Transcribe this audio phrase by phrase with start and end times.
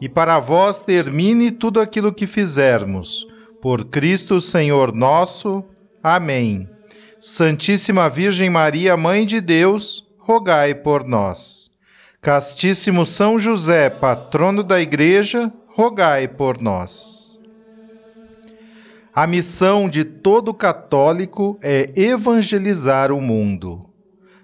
[0.00, 3.26] e para vós termine tudo aquilo que fizermos.
[3.60, 5.64] Por Cristo Senhor nosso.
[6.02, 6.68] Amém.
[7.20, 11.70] Santíssima Virgem Maria, Mãe de Deus, rogai por nós.
[12.20, 17.38] Castíssimo São José, patrono da Igreja, rogai por nós.
[19.14, 23.80] A missão de todo católico é evangelizar o mundo.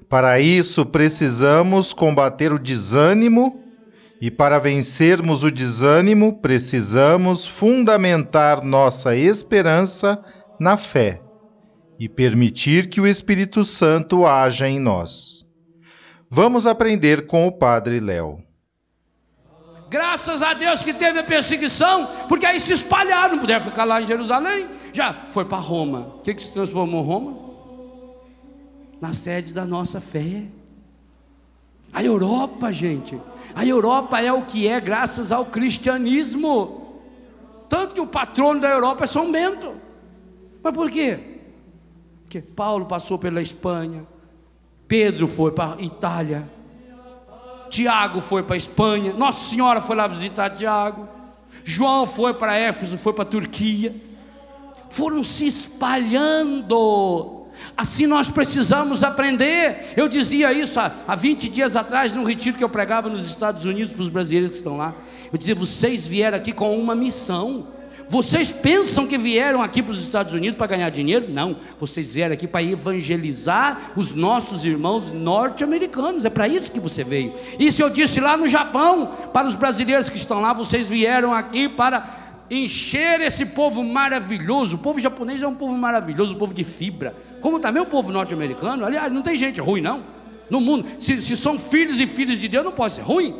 [0.09, 3.65] Para isso, precisamos combater o desânimo
[4.21, 10.23] e para vencermos o desânimo, precisamos fundamentar nossa esperança
[10.59, 11.23] na fé
[11.99, 15.47] e permitir que o Espírito Santo haja em nós.
[16.29, 18.45] Vamos aprender com o Padre Léo.
[19.89, 24.01] Graças a Deus que teve a perseguição, porque aí se espalharam, não puderam ficar lá
[24.01, 24.69] em Jerusalém.
[24.93, 26.15] Já foi para Roma.
[26.19, 27.51] O que, que se transformou Roma?
[29.01, 30.45] Na sede da nossa fé.
[31.93, 33.21] A Europa, gente,
[33.55, 36.99] a Europa é o que é graças ao cristianismo.
[37.69, 39.75] Tanto que o patrono da Europa é São Bento.
[40.63, 41.19] Mas por quê?
[42.23, 44.07] Porque Paulo passou pela Espanha,
[44.87, 46.49] Pedro foi para a Itália,
[47.69, 51.09] Tiago foi para a Espanha, Nossa Senhora foi lá visitar Tiago,
[51.65, 53.95] João foi para Éfeso, foi para a Turquia.
[54.89, 57.40] Foram se espalhando
[57.77, 59.93] Assim nós precisamos aprender.
[59.97, 63.65] Eu dizia isso há, há 20 dias atrás, num retiro que eu pregava nos Estados
[63.65, 64.95] Unidos para os brasileiros que estão lá.
[65.33, 67.67] Eu dizia: vocês vieram aqui com uma missão.
[68.09, 71.27] Vocês pensam que vieram aqui para os Estados Unidos para ganhar dinheiro?
[71.31, 76.25] Não, vocês vieram aqui para evangelizar os nossos irmãos norte-americanos.
[76.25, 77.35] É para isso que você veio.
[77.57, 80.53] Isso eu disse lá no Japão para os brasileiros que estão lá.
[80.53, 84.77] Vocês vieram aqui para encher esse povo maravilhoso.
[84.77, 87.15] O povo japonês é um povo maravilhoso, um povo de fibra.
[87.41, 88.85] Como também o povo norte-americano.
[88.85, 90.03] Aliás, não tem gente ruim, não.
[90.51, 93.35] No mundo, se, se são filhos e filhas de Deus, não pode ser ruim.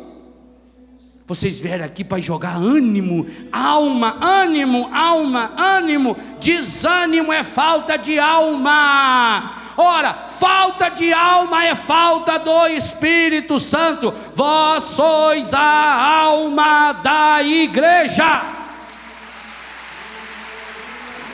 [1.27, 6.15] Vocês vieram aqui para jogar ânimo, alma, ânimo, alma, ânimo.
[6.39, 9.51] Desânimo é falta de alma.
[9.77, 14.13] Ora, falta de alma é falta do Espírito Santo.
[14.33, 18.60] Vós sois a alma da igreja.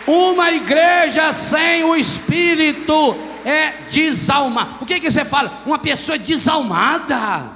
[0.07, 4.69] Uma igreja sem o Espírito é desalmada.
[4.79, 5.51] O que, que você fala?
[5.66, 7.51] Uma pessoa desalmada.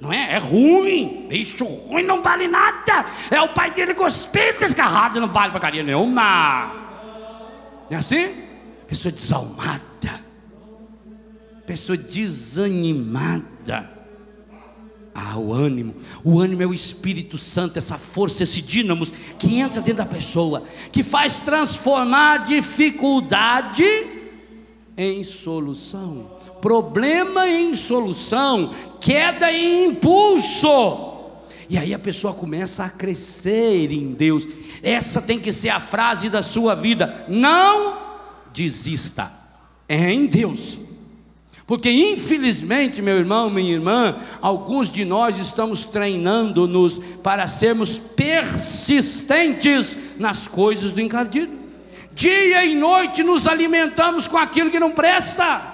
[0.00, 0.34] Não é?
[0.34, 1.28] É ruim.
[1.28, 3.06] Bicho ruim não vale nada.
[3.30, 6.72] É o pai dele cuspido desgarrado, não vale porcaria nenhuma.
[7.88, 8.34] Não é assim?
[8.88, 9.80] Pessoa desalmada.
[11.64, 13.91] Pessoa desanimada.
[15.14, 15.94] Ah, o ânimo.
[16.24, 19.06] O ânimo é o Espírito Santo, essa força, esse dínamo
[19.38, 23.84] que entra dentro da pessoa, que faz transformar dificuldade
[24.96, 26.30] em solução,
[26.60, 31.12] problema em solução, queda em impulso.
[31.68, 34.46] E aí a pessoa começa a crescer em Deus.
[34.82, 37.24] Essa tem que ser a frase da sua vida.
[37.28, 37.96] Não
[38.52, 39.32] desista.
[39.88, 40.78] É em Deus.
[41.72, 50.46] Porque infelizmente, meu irmão, minha irmã, alguns de nós estamos treinando-nos para sermos persistentes nas
[50.46, 51.50] coisas do encardido.
[52.12, 55.71] Dia e noite nos alimentamos com aquilo que não presta.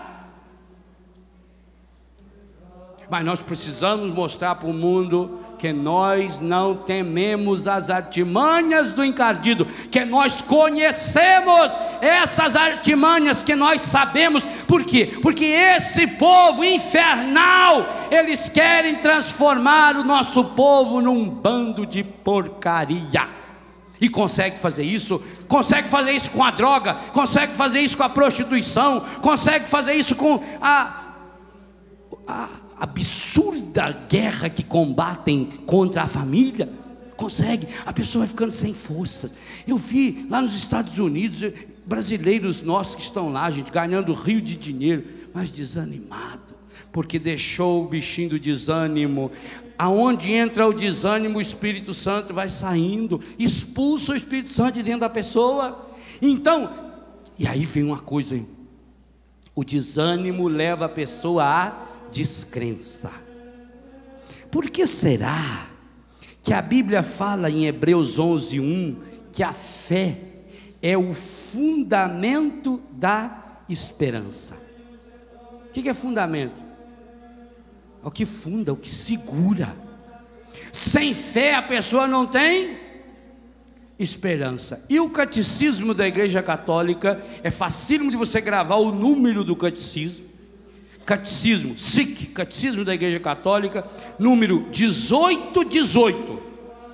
[3.11, 9.65] Mas nós precisamos mostrar para o mundo que nós não tememos as artimanhas do encardido,
[9.65, 15.19] que nós conhecemos essas artimanhas, que nós sabemos, por quê?
[15.21, 23.37] Porque esse povo infernal, eles querem transformar o nosso povo num bando de porcaria.
[24.01, 28.09] E consegue fazer isso, consegue fazer isso com a droga, consegue fazer isso com a
[28.09, 31.15] prostituição, consegue fazer isso com a,
[32.29, 32.49] a
[32.81, 36.69] absurda guerra que combatem contra a família,
[37.17, 39.35] consegue, a pessoa vai ficando sem forças.
[39.67, 41.53] Eu vi lá nos Estados Unidos, eh,
[41.85, 45.05] brasileiros nossos que estão lá, gente, ganhando rio de dinheiro,
[45.35, 46.55] mas desanimado,
[46.93, 49.33] porque deixou o bichinho do desânimo.
[49.77, 55.01] Aonde entra o desânimo, o Espírito Santo vai saindo, expulsa o Espírito Santo de dentro
[55.01, 55.89] da pessoa.
[56.21, 56.71] Então,
[57.39, 58.47] e aí vem uma coisa, hein?
[59.59, 63.11] o desânimo leva a pessoa à descrença.
[64.51, 65.69] Por que será
[66.43, 68.97] que a Bíblia fala em Hebreus 11:1
[69.33, 70.19] que a fé
[70.81, 74.55] é o fundamento da esperança?
[75.67, 76.63] O que é fundamento?
[78.03, 79.77] É o que funda, o que segura.
[80.73, 82.79] Sem fé a pessoa não tem
[83.99, 84.85] esperança.
[84.89, 90.28] E o catecismo da Igreja Católica é facílimo de você gravar o número do catecismo.
[91.09, 93.83] Catecismo, SIC, Catecismo da Igreja Católica,
[94.19, 96.39] número 1818.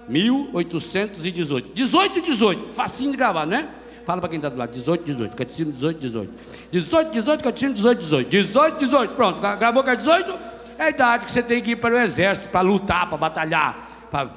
[0.09, 1.73] 1818.
[1.75, 3.69] 1818, facinho de gravar, né?
[4.07, 4.71] Fala para quem está do lado.
[4.71, 5.37] 18, 18.
[5.37, 6.33] Catecismo 18, 18.
[6.71, 8.31] 18, 18, catecismo 18, 18.
[8.31, 9.15] 18, 18.
[9.17, 10.39] Pronto, gravou é 18?
[10.79, 14.07] É a idade que você tem que ir para o exército, para lutar, para batalhar,
[14.13, 14.31] para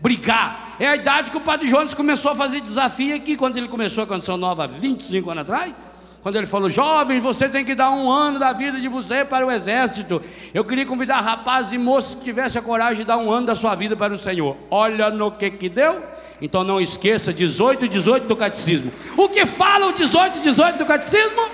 [0.00, 0.76] brigar.
[0.80, 4.04] É a idade que o Padre Jones começou a fazer desafio aqui, quando ele começou
[4.04, 5.74] a Canção Nova 25 anos atrás.
[6.22, 9.46] Quando ele falou, jovens, você tem que dar um ano da vida de você para
[9.46, 10.20] o exército.
[10.52, 13.54] Eu queria convidar rapazes e moços que tivessem a coragem de dar um ano da
[13.54, 14.56] sua vida para o Senhor.
[14.70, 16.02] Olha no que que deu.
[16.40, 18.92] Então não esqueça, 18 e 18 do catecismo.
[19.16, 21.46] O que fala o 18 e 18 do catecismo?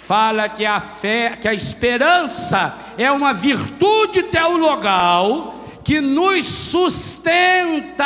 [0.00, 5.54] Fala que a fé, que a esperança é uma virtude teologal
[5.84, 8.02] que nos sustenta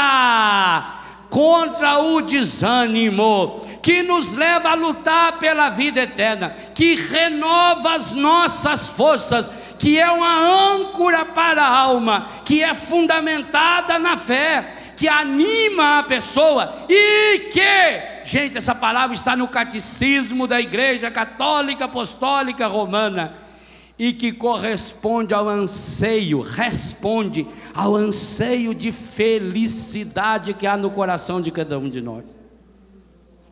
[1.30, 8.88] contra o desânimo, que nos leva a lutar pela vida eterna, que renova as nossas
[8.88, 9.48] forças,
[9.78, 16.02] que é uma âncora para a alma, que é fundamentada na fé, que anima a
[16.02, 23.34] pessoa e que, gente, essa palavra está no catecismo da Igreja Católica Apostólica Romana
[23.96, 31.52] e que corresponde ao anseio, responde ao anseio de felicidade que há no coração de
[31.52, 32.35] cada um de nós.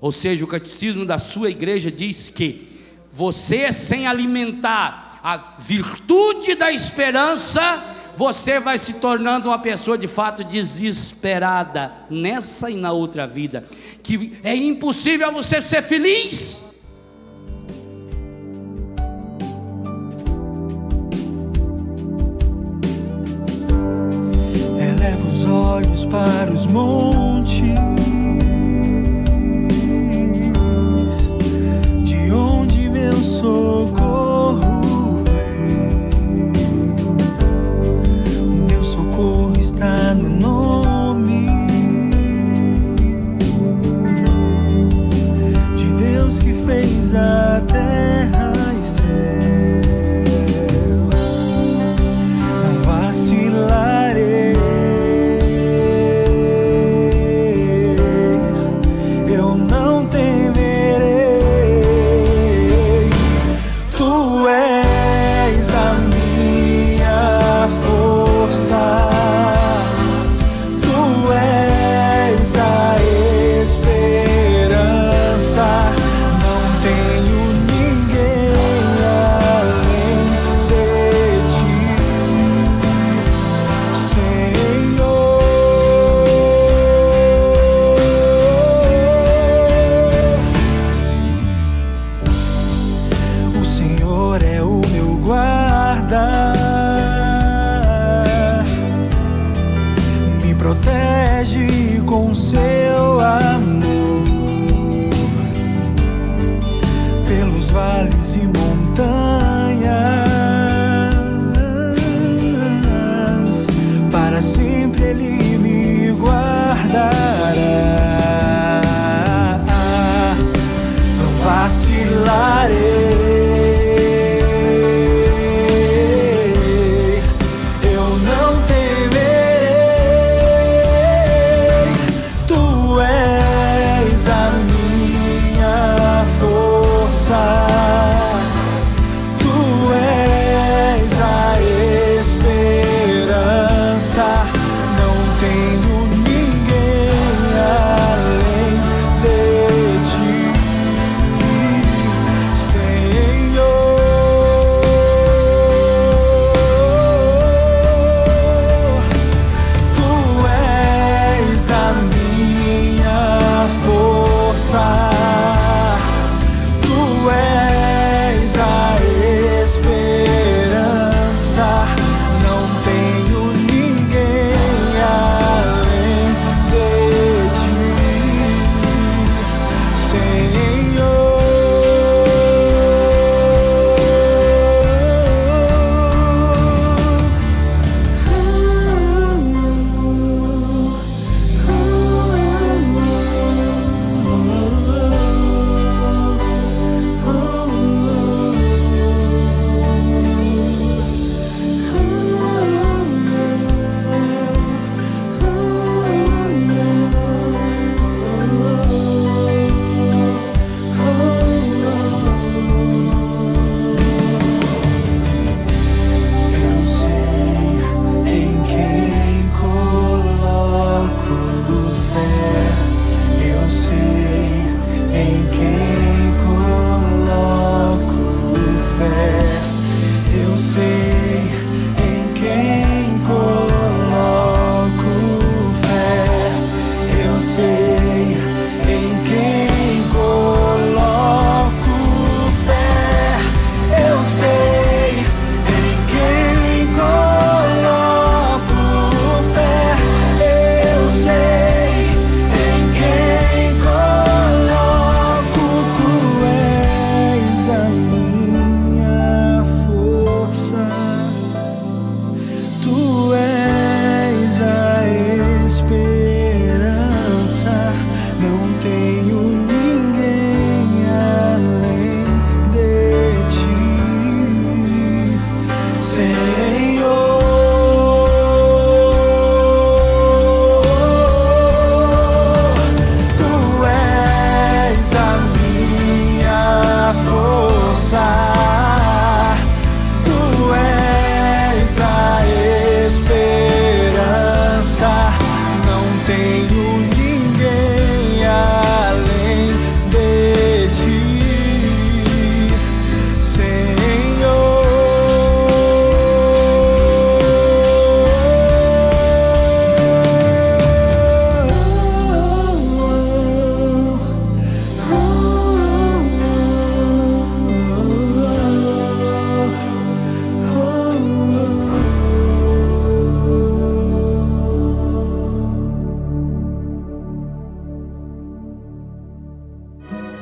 [0.04, 2.78] Ou seja, o catecismo da sua igreja diz que
[3.10, 7.82] você, sem alimentar a virtude da esperança,
[8.14, 13.64] você vai se tornando uma pessoa de fato desesperada nessa e na outra vida,
[14.02, 16.60] que é impossível você ser feliz.
[25.46, 27.60] Olhos para os montes,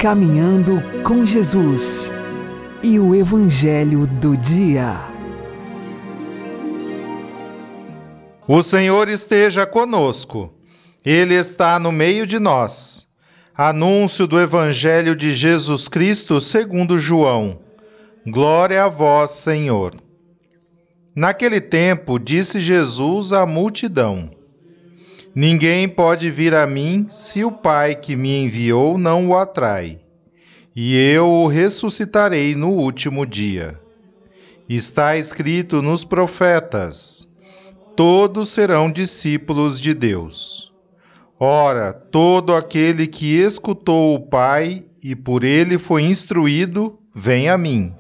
[0.02, 2.10] Caminhando com Jesus
[2.82, 4.96] e o Evangelho do Dia.
[8.48, 10.52] O Senhor esteja conosco,
[11.04, 13.06] Ele está no meio de nós.
[13.54, 17.60] Anúncio do Evangelho de Jesus Cristo segundo João.
[18.26, 19.94] Glória a vós, Senhor.
[21.14, 24.32] Naquele tempo, disse Jesus à multidão:
[25.34, 29.98] Ninguém pode vir a mim se o Pai que me enviou não o atrai,
[30.76, 33.80] e eu o ressuscitarei no último dia.
[34.68, 37.26] Está escrito nos profetas:
[37.96, 40.70] todos serão discípulos de Deus.
[41.40, 47.94] Ora, todo aquele que escutou o Pai e por ele foi instruído, vem a mim.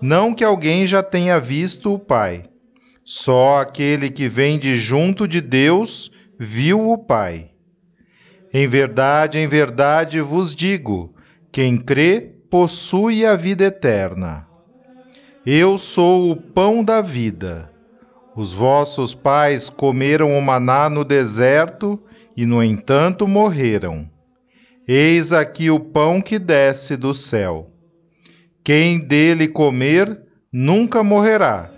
[0.00, 2.44] Não que alguém já tenha visto o Pai,
[3.04, 6.10] só aquele que vem de junto de Deus
[6.42, 7.50] viu o Pai.
[8.50, 11.14] Em verdade, em verdade vos digo:
[11.52, 14.48] quem crê possui a vida eterna.
[15.44, 17.70] Eu sou o pão da vida.
[18.34, 22.00] Os vossos pais comeram o maná no deserto
[22.34, 24.08] e, no entanto, morreram.
[24.88, 27.70] Eis aqui o pão que desce do céu.
[28.64, 31.70] Quem dele comer nunca morrerá.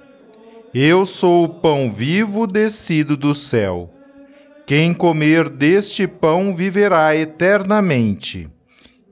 [0.73, 3.92] Eu sou o pão vivo descido do céu.
[4.64, 8.49] Quem comer deste pão viverá eternamente.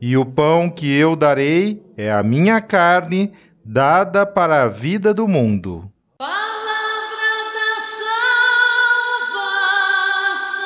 [0.01, 3.33] E o pão que eu darei é a minha carne,
[3.65, 5.91] dada para a vida do mundo.
[6.17, 6.39] Palavra
[7.55, 7.81] da
[9.41, 10.61] salvação.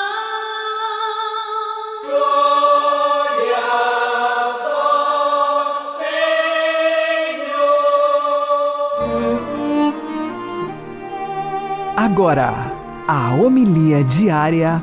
[11.96, 12.74] Agora,
[13.06, 14.82] a homilia diária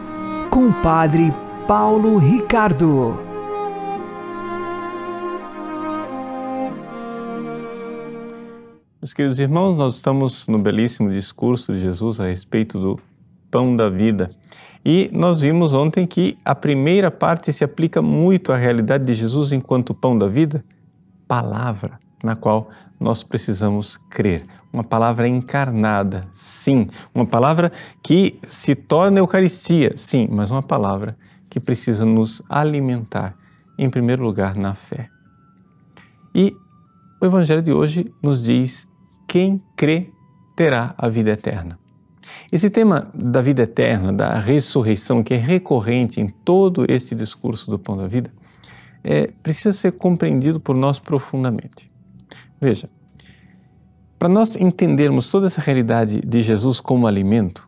[0.51, 1.33] com o Padre
[1.67, 3.19] Paulo Ricardo.
[9.01, 12.99] Meus queridos irmãos, nós estamos no belíssimo discurso de Jesus a respeito do
[13.49, 14.29] pão da vida.
[14.85, 19.51] E nós vimos ontem que a primeira parte se aplica muito à realidade de Jesus
[19.51, 20.63] enquanto pão da vida,
[21.27, 22.69] palavra na qual
[23.01, 24.45] nós precisamos crer.
[24.71, 26.87] Uma palavra encarnada, sim.
[27.13, 27.71] Uma palavra
[28.03, 31.17] que se torna Eucaristia, sim, mas uma palavra
[31.49, 33.35] que precisa nos alimentar,
[33.77, 35.09] em primeiro lugar, na fé.
[36.33, 36.55] E
[37.19, 38.87] o Evangelho de hoje nos diz:
[39.27, 40.11] quem crê
[40.55, 41.79] terá a vida eterna.
[42.51, 47.79] Esse tema da vida eterna, da ressurreição, que é recorrente em todo este discurso do
[47.79, 48.31] Pão da Vida,
[49.03, 51.90] é, precisa ser compreendido por nós profundamente.
[52.61, 52.87] Veja,
[54.19, 57.67] para nós entendermos toda essa realidade de Jesus como alimento,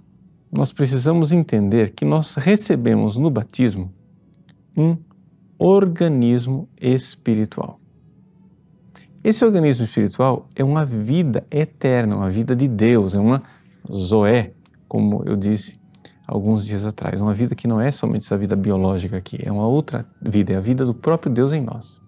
[0.51, 3.91] nós precisamos entender que nós recebemos no batismo
[4.77, 4.95] um
[5.57, 7.79] organismo espiritual.
[9.23, 13.41] Esse organismo espiritual é uma vida eterna, uma vida de Deus, é uma
[13.91, 14.53] zoé,
[14.88, 15.79] como eu disse
[16.27, 17.19] alguns dias atrás.
[17.19, 20.57] Uma vida que não é somente essa vida biológica aqui, é uma outra vida, é
[20.57, 22.00] a vida do próprio Deus em nós.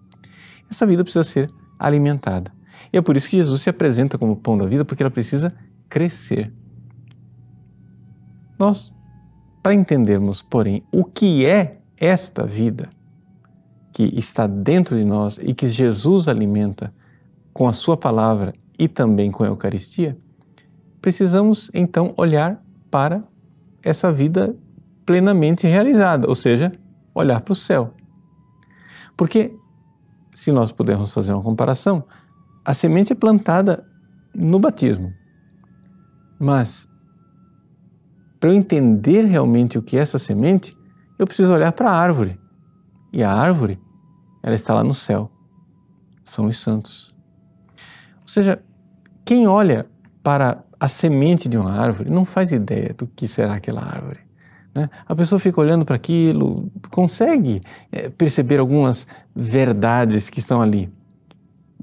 [0.70, 1.50] Essa vida precisa ser
[1.80, 2.55] alimentada.
[2.96, 5.54] E é por isso que Jesus se apresenta como pão da vida, porque ela precisa
[5.90, 6.54] crescer.
[8.58, 8.90] Nós,
[9.62, 12.90] para entendermos, porém, o que é esta vida
[13.92, 16.94] que está dentro de nós e que Jesus alimenta
[17.54, 20.18] com a Sua palavra e também com a Eucaristia,
[21.02, 23.26] precisamos então olhar para
[23.84, 24.56] essa vida
[25.06, 26.72] plenamente realizada, ou seja,
[27.14, 27.94] olhar para o céu.
[29.18, 29.54] Porque,
[30.34, 32.02] se nós pudermos fazer uma comparação,
[32.66, 33.86] a semente é plantada
[34.34, 35.14] no batismo.
[36.40, 36.90] Mas,
[38.40, 40.76] para eu entender realmente o que é essa semente,
[41.18, 42.40] eu preciso olhar para a árvore.
[43.14, 43.80] E a árvore,
[44.44, 45.32] ela está lá no céu.
[46.24, 47.14] São os santos.
[48.24, 48.62] Ou seja,
[49.24, 49.86] quem olha
[50.24, 54.20] para a semente de uma árvore não faz ideia do que será aquela árvore.
[54.74, 54.90] Né?
[55.08, 60.92] A pessoa fica olhando para aquilo, consegue é, perceber algumas verdades que estão ali,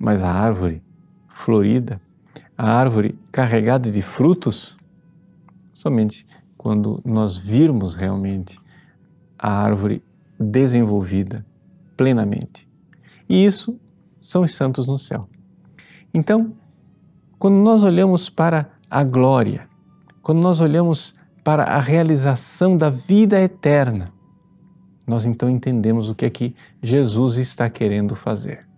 [0.02, 0.82] mas a árvore
[1.28, 2.00] florida,
[2.58, 4.76] a árvore carregada de frutos,
[5.72, 6.26] somente
[6.58, 8.58] quando nós virmos realmente
[9.38, 10.02] a árvore
[10.40, 11.46] desenvolvida
[11.96, 12.68] plenamente.
[13.28, 13.78] E isso
[14.20, 15.28] são os santos no céu.
[16.12, 16.52] Então,
[17.38, 19.68] quando nós olhamos para a glória,
[20.20, 24.12] quando nós olhamos para a realização da vida eterna,
[25.06, 28.71] nós então entendemos o que é que Jesus está querendo fazer.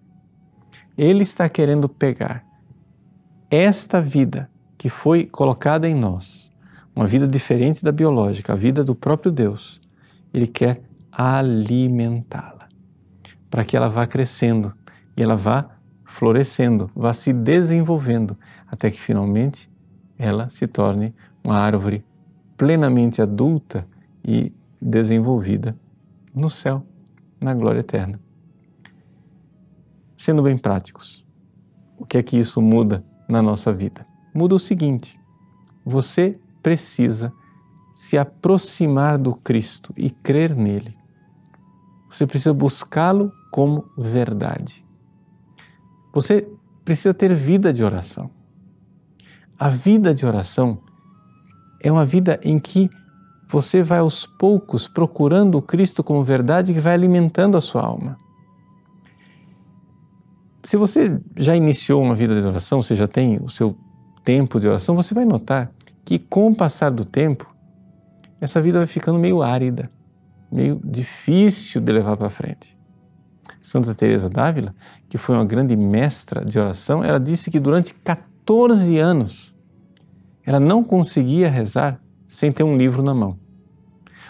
[0.96, 2.44] Ele está querendo pegar
[3.50, 6.52] esta vida que foi colocada em nós,
[6.94, 9.80] uma vida diferente da biológica, a vida do próprio Deus,
[10.32, 12.66] ele quer alimentá-la,
[13.50, 14.72] para que ela vá crescendo
[15.16, 15.68] e ela vá
[16.04, 18.36] florescendo, vá se desenvolvendo,
[18.68, 19.68] até que finalmente
[20.16, 22.04] ela se torne uma árvore
[22.56, 23.86] plenamente adulta
[24.24, 25.76] e desenvolvida
[26.32, 26.86] no céu,
[27.40, 28.23] na glória eterna.
[30.24, 31.22] Sendo bem práticos,
[31.98, 34.06] o que é que isso muda na nossa vida?
[34.34, 35.20] Muda o seguinte:
[35.84, 37.30] você precisa
[37.92, 40.94] se aproximar do Cristo e crer nele.
[42.08, 44.82] Você precisa buscá-lo como verdade.
[46.14, 46.48] Você
[46.86, 48.30] precisa ter vida de oração.
[49.58, 50.80] A vida de oração
[51.82, 52.88] é uma vida em que
[53.46, 58.23] você vai aos poucos procurando o Cristo como verdade que vai alimentando a sua alma.
[60.64, 63.76] Se você já iniciou uma vida de oração, você já tem o seu
[64.24, 65.70] tempo de oração, você vai notar
[66.04, 67.54] que com o passar do tempo,
[68.40, 69.90] essa vida vai ficando meio árida,
[70.50, 72.76] meio difícil de levar para frente.
[73.60, 74.74] Santa Teresa d'Ávila,
[75.08, 79.54] que foi uma grande mestra de oração, ela disse que durante 14 anos
[80.46, 83.38] ela não conseguia rezar sem ter um livro na mão.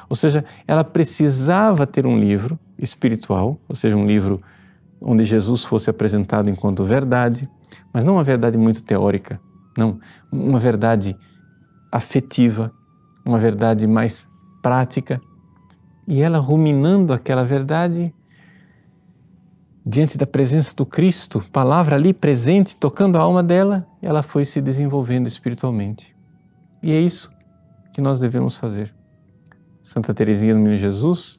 [0.09, 4.43] Ou seja, ela precisava ter um livro espiritual, ou seja, um livro
[5.05, 7.49] onde Jesus fosse apresentado enquanto verdade,
[7.93, 9.39] mas não uma verdade muito teórica,
[9.77, 10.01] não,
[10.33, 11.17] uma verdade
[11.93, 12.73] afetiva,
[13.25, 14.27] uma verdade mais
[14.63, 15.21] prática.
[16.09, 18.15] E ela ruminando aquela verdade
[19.85, 24.61] diante da presença do Cristo, palavra ali presente, tocando a alma dela, ela foi se
[24.61, 26.15] desenvolvendo espiritualmente.
[26.83, 27.31] E é isso
[27.93, 28.95] que nós devemos fazer.
[29.83, 31.39] Santa Teresinha do Menino Jesus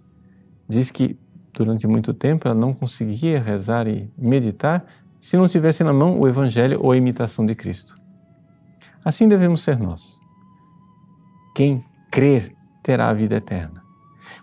[0.69, 1.17] diz que
[1.55, 4.85] durante muito tempo ela não conseguia rezar e meditar
[5.21, 7.97] se não tivesse na mão o Evangelho ou a imitação de Cristo.
[9.03, 10.19] Assim devemos ser nós.
[11.55, 13.81] Quem crer terá a vida eterna.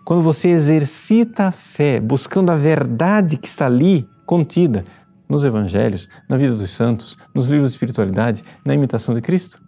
[0.03, 4.83] Quando você exercita a fé, buscando a verdade que está ali contida
[5.29, 9.61] nos evangelhos, na vida dos santos, nos livros de espiritualidade, na imitação de Cristo,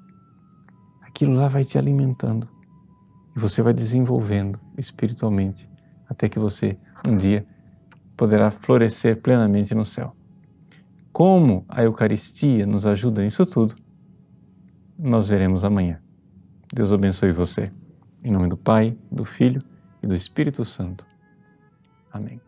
[1.01, 2.47] aquilo lá vai te alimentando
[3.35, 5.69] e você vai desenvolvendo espiritualmente
[6.09, 7.45] até que você um dia
[8.15, 10.15] poderá florescer plenamente no céu.
[11.11, 13.75] Como a Eucaristia nos ajuda nisso tudo,
[14.97, 16.01] nós veremos amanhã.
[16.73, 17.71] Deus abençoe você.
[18.23, 19.61] Em nome do Pai, do Filho
[20.01, 21.05] e do Espírito Santo.
[22.11, 22.41] Amém.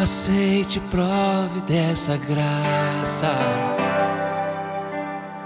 [0.00, 3.30] Aceite, prove dessa graça.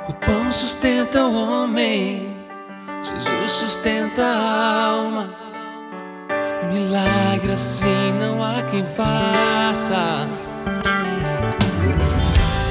[0.09, 2.29] O pão sustenta o homem,
[3.03, 5.31] Jesus sustenta a alma.
[6.73, 10.29] Milagre assim não há quem faça.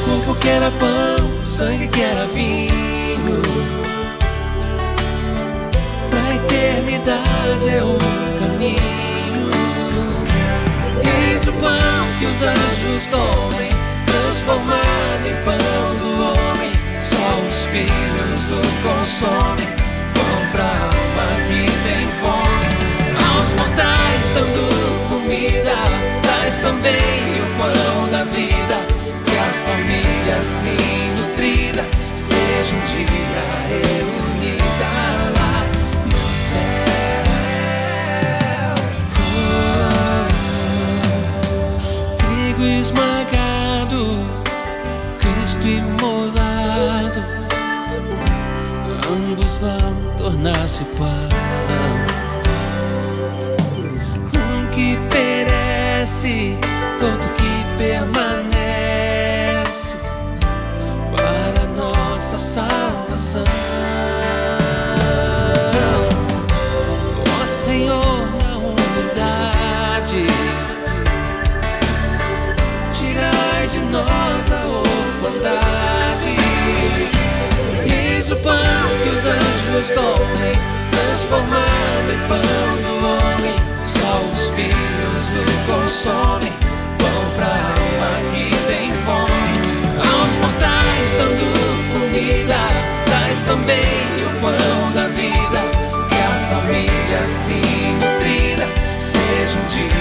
[0.06, 3.42] Corpo que era pão, sangue que era vinho.
[6.10, 7.98] Pra eternidade é o
[8.40, 9.11] caminho.
[11.32, 11.70] O pão
[12.20, 13.70] que os anjos comem,
[14.06, 16.72] transformado em pão do homem.
[17.02, 19.68] Só os filhos o consomem,
[20.14, 20.91] pão
[50.86, 51.30] pão.
[54.36, 56.58] Um que perece,
[57.02, 59.02] outro que permanece
[61.16, 63.44] para nossa salvação.
[67.42, 70.28] Ó Senhor, na unidade,
[72.94, 76.36] tirai de nós a orfandade.
[77.94, 78.54] Eis o pão
[79.04, 80.71] que os anjos comem, transformado em
[82.32, 83.56] pão do homem.
[83.86, 86.54] Só os filhos o consomem,
[87.00, 89.54] pão pra alma que tem fome.
[89.98, 91.48] Aos mortais dando
[91.94, 92.60] comida,
[93.06, 95.60] traz também o pão da vida.
[96.08, 98.68] Que a família assim nutrida
[99.00, 100.01] seja um dia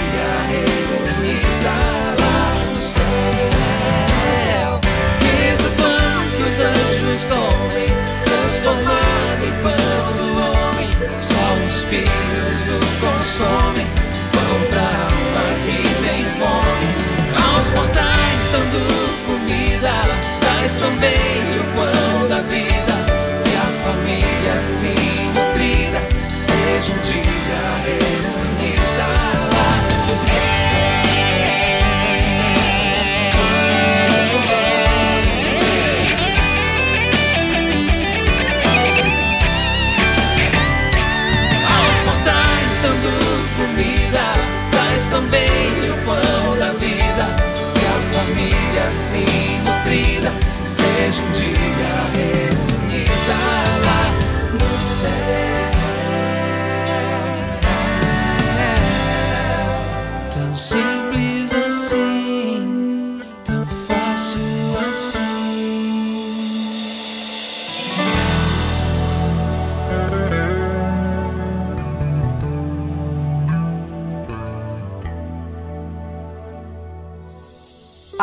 [24.55, 25.99] assim nutrida
[26.35, 27.21] seja um dia
[27.85, 29.07] reunida
[29.53, 29.71] lá
[41.63, 43.11] Aos mortais dando
[43.57, 44.25] comida,
[44.71, 47.25] traz também o pão da vida.
[47.73, 50.20] Que a família assim nutrida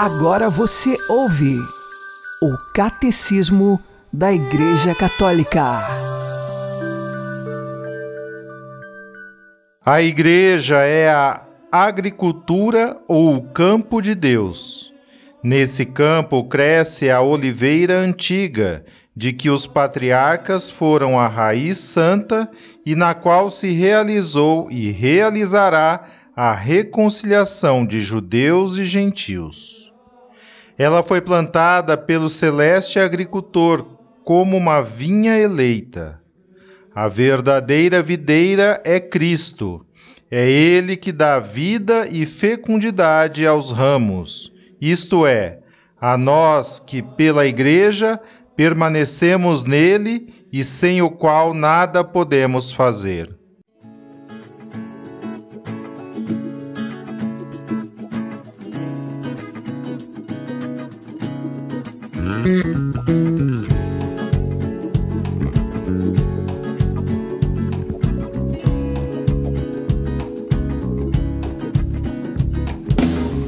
[0.01, 1.57] Agora você ouve
[2.41, 3.83] o Catecismo
[4.13, 5.81] da Igreja Católica.
[9.85, 14.93] A igreja é a agricultura ou o campo de Deus.
[15.43, 18.85] Nesse campo cresce a oliveira antiga,
[19.17, 22.49] de que os patriarcas foram a raiz santa
[22.87, 26.05] e na qual se realizou e realizará
[26.37, 29.88] a reconciliação de judeus e gentios.
[30.79, 33.85] Ela foi plantada pelo celeste agricultor
[34.25, 36.23] como uma vinha eleita.
[36.95, 39.85] A verdadeira videira é Cristo.
[40.31, 45.61] É Ele que dá vida e fecundidade aos ramos, isto é,
[45.99, 48.21] a nós que, pela Igreja,
[48.55, 53.38] permanecemos nele e sem o qual nada podemos fazer.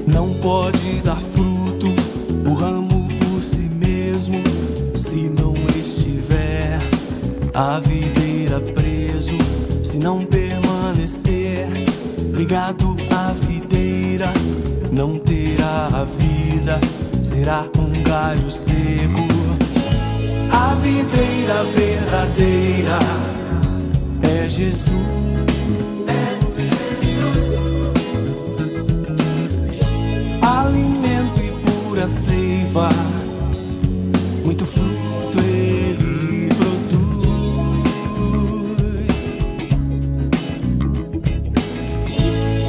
[0.07, 1.87] Não pode dar fruto
[2.45, 4.43] o ramo por si mesmo
[4.97, 6.81] se não estiver
[7.55, 9.39] a videira preso,
[9.85, 11.69] se não permanecer
[12.35, 14.33] ligado à videira,
[14.91, 16.81] não terá a vida,
[17.41, 19.27] será um galho seco.
[20.53, 22.99] A videira verdadeira
[24.23, 24.91] é Jesus.
[30.43, 32.91] Alimento e pura seiva,
[34.45, 37.31] muito fruto ele produz.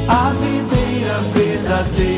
[0.08, 2.11] A videira verdadeira.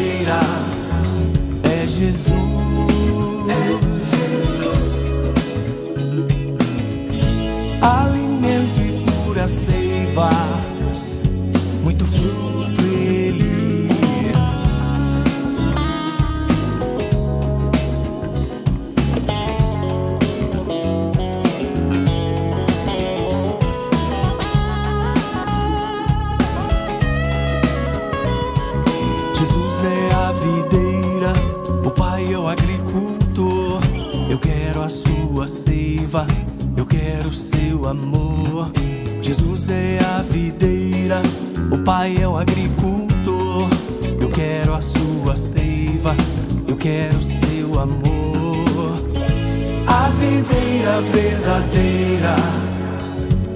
[30.45, 31.33] Videira,
[31.85, 33.81] o Pai é o agricultor.
[34.29, 36.27] Eu quero a sua seiva,
[36.77, 38.71] eu quero o seu amor.
[39.23, 41.23] Jesus é a videira,
[41.73, 43.69] o Pai é o agricultor.
[44.21, 46.15] Eu quero a sua seiva,
[46.69, 48.95] eu quero o seu amor.
[49.87, 52.37] A videira verdadeira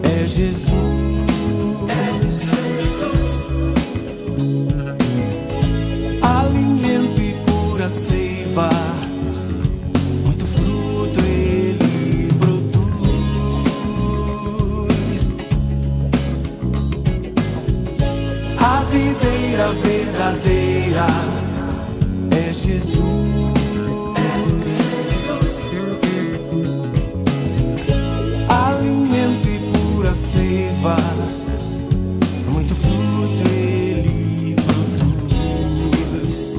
[0.03, 0.68] é Jesus.
[19.73, 21.07] Verdadeira
[22.31, 22.99] é Jesus.
[28.49, 30.97] Alimento e pura seiva.
[32.53, 34.57] Muito fruto ele
[36.17, 36.55] produz.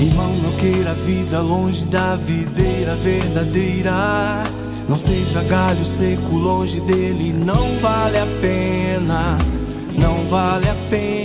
[0.00, 4.44] Irmão, não queira a vida longe da videira verdadeira.
[4.88, 8.73] Não seja galho seco longe dele, não vale a pena.
[9.04, 11.23] Não vale a pena,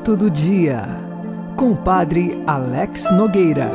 [0.00, 0.80] Santo do Dia,
[1.58, 3.68] com o Padre Alex Nogueira.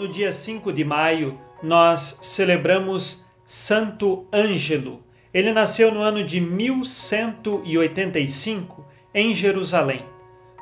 [0.00, 5.00] No dia 5 de maio, nós celebramos Santo Ângelo.
[5.32, 10.04] Ele nasceu no ano de 1185 em Jerusalém.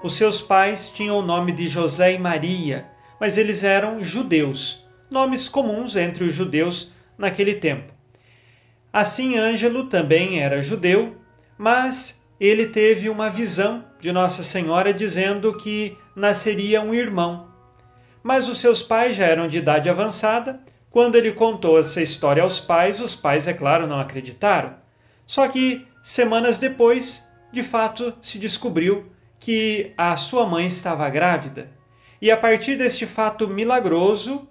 [0.05, 2.87] Os seus pais tinham o nome de José e Maria,
[3.18, 7.95] mas eles eram judeus, nomes comuns entre os judeus naquele tempo.
[8.92, 11.16] Assim, Ângelo também era judeu,
[11.57, 17.47] mas ele teve uma visão de Nossa Senhora dizendo que nasceria um irmão.
[18.21, 20.59] Mas os seus pais já eram de idade avançada.
[20.91, 24.75] Quando ele contou essa história aos pais, os pais, é claro, não acreditaram.
[25.25, 29.07] Só que, semanas depois, de fato se descobriu
[29.39, 31.71] que a sua mãe estava grávida.
[32.21, 34.49] E a partir deste fato milagroso,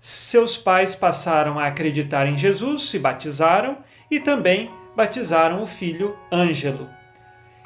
[0.00, 3.78] seus pais passaram a acreditar em Jesus, se batizaram
[4.10, 6.98] e também batizaram o filho Ângelo.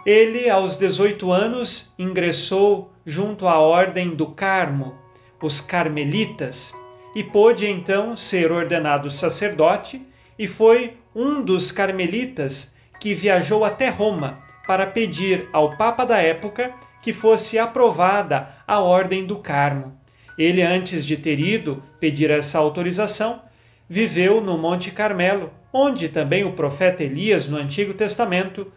[0.05, 4.95] Ele, aos 18 anos, ingressou junto à Ordem do Carmo,
[5.43, 6.75] os Carmelitas,
[7.15, 10.07] e pôde então ser ordenado sacerdote
[10.39, 16.75] e foi um dos carmelitas que viajou até Roma para pedir ao Papa da época
[17.01, 19.97] que fosse aprovada a Ordem do Carmo.
[20.37, 23.43] Ele, antes de ter ido pedir essa autorização,
[23.89, 28.73] viveu no Monte Carmelo, onde também o profeta Elias, no Antigo Testamento,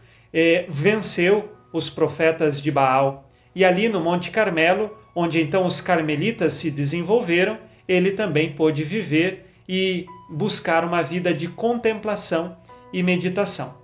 [0.68, 3.30] venceu os profetas de Baal.
[3.56, 9.46] E ali no Monte Carmelo, onde então os carmelitas se desenvolveram, ele também pôde viver
[9.68, 12.58] e buscar uma vida de contemplação
[12.94, 13.78] e meditação.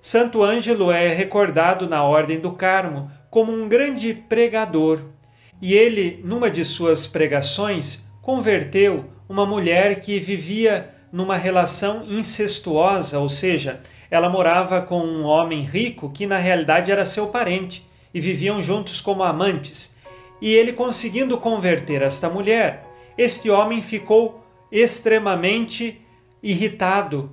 [0.00, 5.00] Santo Ângelo é recordado na Ordem do Carmo como um grande pregador,
[5.62, 13.28] e ele, numa de suas pregações, converteu uma mulher que vivia numa relação incestuosa, ou
[13.28, 18.62] seja, ela morava com um homem rico que na realidade era seu parente e viviam
[18.62, 19.96] juntos como amantes.
[20.40, 22.86] E ele conseguindo converter esta mulher,
[23.16, 26.00] este homem ficou extremamente
[26.42, 27.30] irritado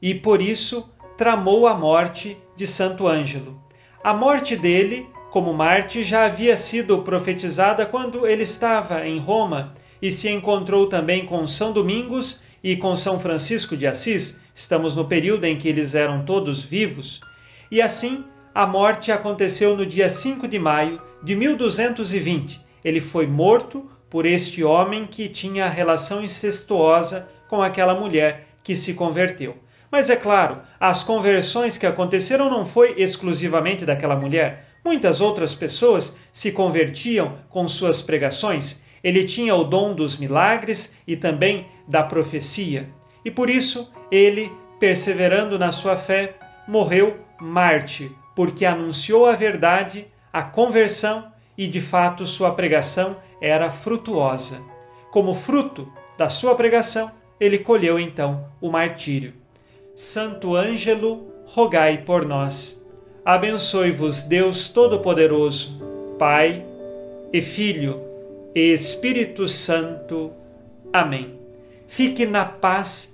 [0.00, 3.60] e por isso tramou a morte de Santo Ângelo.
[4.02, 10.10] A morte dele, como Marte, já havia sido profetizada quando ele estava em Roma e
[10.10, 14.40] se encontrou também com São Domingos e com São Francisco de Assis.
[14.54, 17.20] Estamos no período em que eles eram todos vivos.
[17.70, 22.60] E assim, a morte aconteceu no dia 5 de maio de 1220.
[22.84, 28.94] Ele foi morto por este homem que tinha relação incestuosa com aquela mulher que se
[28.94, 29.56] converteu.
[29.90, 34.68] Mas é claro, as conversões que aconteceram não foi exclusivamente daquela mulher.
[34.84, 38.82] Muitas outras pessoas se convertiam com suas pregações.
[39.02, 42.88] Ele tinha o dom dos milagres e também da profecia.
[43.24, 46.36] E por isso, ele, perseverando na sua fé,
[46.68, 54.60] morreu mártir, porque anunciou a verdade, a conversão e de fato sua pregação era frutuosa.
[55.10, 59.34] Como fruto da sua pregação, ele colheu então o martírio.
[59.94, 62.84] Santo Ângelo, rogai por nós.
[63.24, 65.80] Abençoe-vos Deus Todo-Poderoso,
[66.18, 66.64] Pai
[67.32, 68.00] e Filho
[68.54, 70.32] e Espírito Santo.
[70.92, 71.38] Amém.
[71.86, 73.13] Fique na paz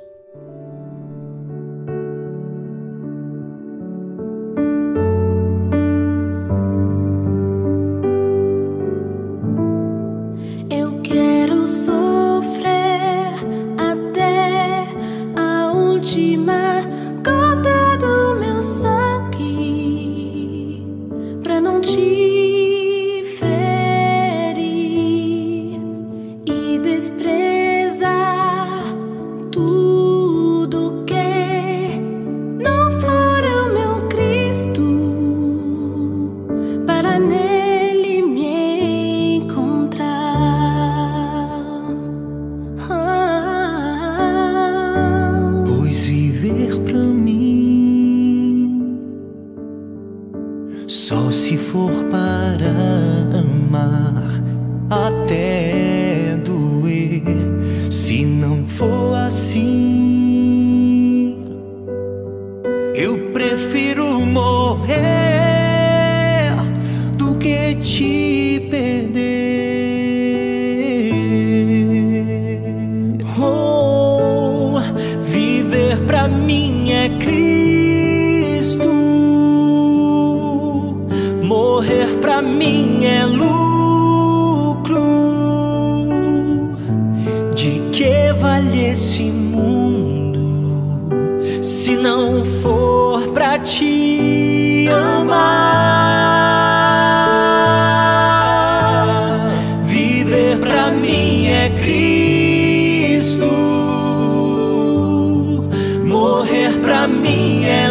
[107.31, 107.90] Pra mim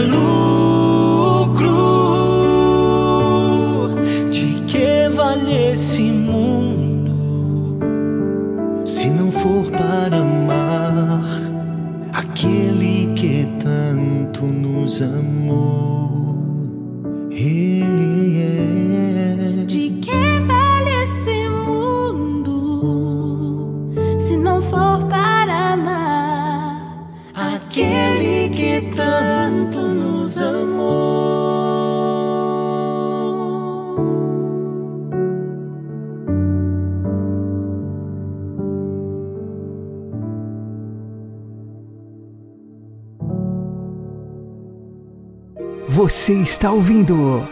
[46.30, 47.44] Você está ouvindo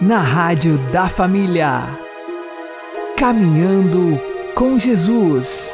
[0.00, 1.96] na Rádio da Família.
[3.16, 4.20] Caminhando
[4.56, 5.72] com Jesus.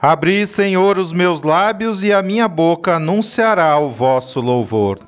[0.00, 5.00] Abri, Senhor, os meus lábios e a minha boca anunciará o vosso louvor.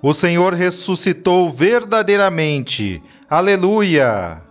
[0.00, 3.02] O Senhor ressuscitou verdadeiramente.
[3.28, 4.42] Aleluia!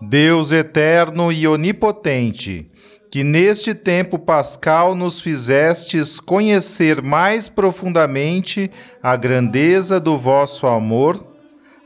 [0.00, 2.70] Deus eterno e onipotente,
[3.14, 8.68] que neste tempo pascal nos fizestes conhecer mais profundamente
[9.00, 11.24] a grandeza do vosso amor,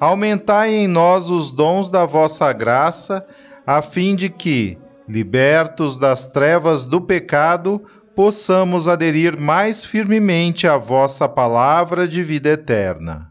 [0.01, 3.27] aumentai em nós os dons da vossa graça,
[3.67, 7.83] a fim de que, libertos das trevas do pecado,
[8.17, 13.31] possamos aderir mais firmemente à vossa palavra de vida eterna.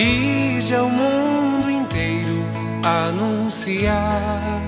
[0.00, 2.42] Ide ao mundo inteiro
[2.82, 4.62] anunciar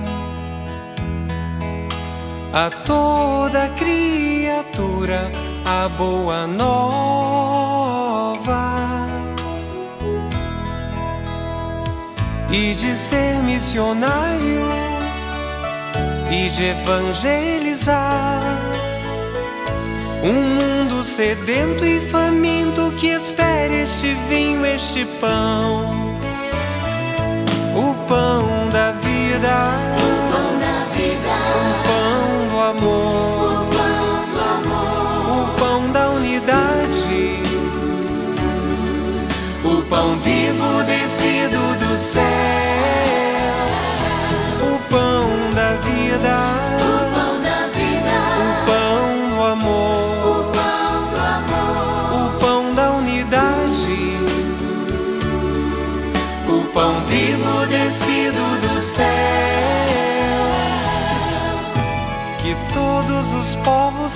[2.53, 5.31] a toda criatura
[5.65, 7.73] a boa nova.
[12.51, 14.69] E de ser missionário
[16.31, 18.43] e de evangelizar
[20.23, 25.91] um mundo sedento e faminto que espere este vinho, este pão.
[27.75, 29.75] O pão da vida.
[29.99, 31.33] O pão da vida.
[31.59, 33.43] O pão do amor.
[33.51, 35.41] O pão do amor.
[35.41, 37.43] O pão da unidade.
[39.65, 40.82] O pão vivo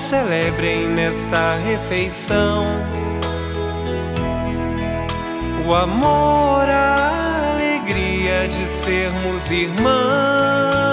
[0.07, 2.65] celebrem nesta refeição.
[5.65, 10.87] O amor, a alegria de sermos irmãos.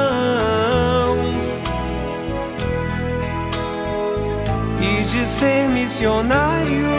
[4.80, 6.90] e de ser missionário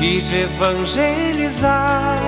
[0.00, 2.18] e de evangelizar.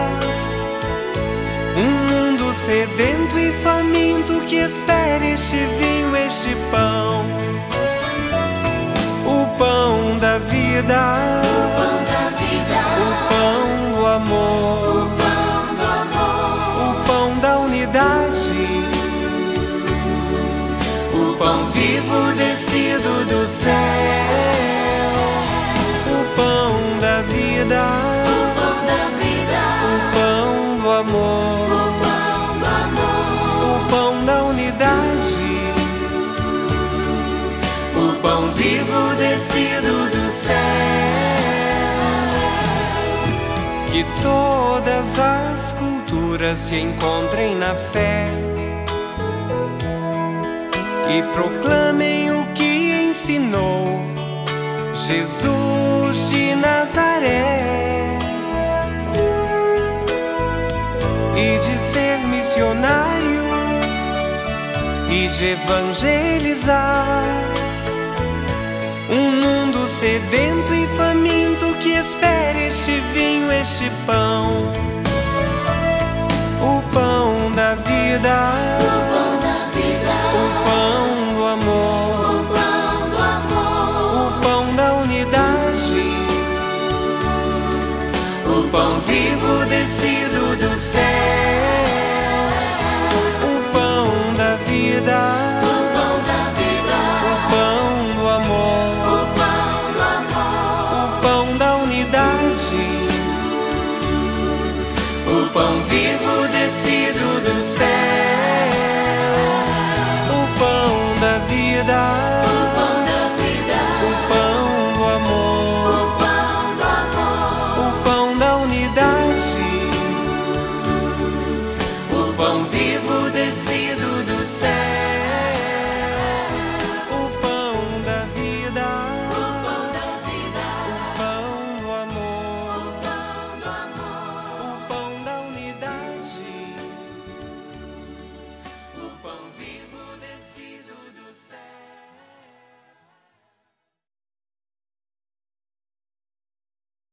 [1.77, 7.25] Um mundo sedento e faminto que espere este vinho, este pão,
[9.59, 11.01] pão da vida,
[11.43, 12.79] O pão da vida.
[13.03, 16.91] o pão do amor, O pão do amor.
[16.91, 18.67] o pão da unidade,
[21.15, 23.73] o pão vivo descido do céu,
[26.13, 27.83] o pão da vida,
[45.17, 48.29] todas as culturas se encontrem na fé
[51.09, 54.05] e proclamem o que ensinou
[54.95, 57.63] Jesus de Nazaré.
[61.35, 63.47] E de ser missionário
[65.11, 67.25] e de evangelizar
[69.11, 71.56] um mundo sedento e faminto